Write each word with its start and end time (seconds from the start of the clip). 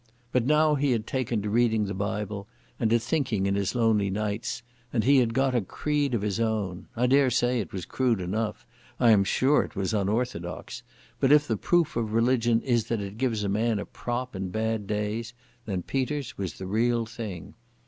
But 0.31 0.47
now 0.47 0.73
he 0.73 0.93
had 0.93 1.05
taken 1.05 1.43
to 1.43 1.49
reading 1.51 1.85
the 1.85 1.93
Bible 1.93 2.47
and 2.79 2.89
to 2.89 2.97
thinking 2.97 3.45
in 3.45 3.53
his 3.53 3.75
lonely 3.75 4.09
nights, 4.09 4.63
and 4.91 5.03
he 5.03 5.17
had 5.19 5.31
got 5.31 5.53
a 5.53 5.61
creed 5.61 6.15
of 6.15 6.23
his 6.23 6.39
own. 6.39 6.87
I 6.95 7.05
dare 7.05 7.29
say 7.29 7.59
it 7.59 7.71
was 7.71 7.85
crude 7.85 8.19
enough, 8.19 8.65
I 8.99 9.11
am 9.11 9.23
sure 9.23 9.61
it 9.61 9.75
was 9.75 9.93
unorthodox; 9.93 10.81
but 11.19 11.31
if 11.31 11.47
the 11.47 11.55
proof 11.55 11.95
of 11.95 12.13
religion 12.13 12.63
is 12.63 12.85
that 12.85 12.99
it 12.99 13.19
gives 13.19 13.43
a 13.43 13.47
man 13.47 13.77
a 13.77 13.85
prop 13.85 14.35
in 14.35 14.49
bad 14.49 14.87
days, 14.87 15.35
then 15.67 15.83
Peter's 15.83 16.35
was 16.35 16.53
the 16.57 16.65
real 16.65 17.05
thing. 17.05 17.53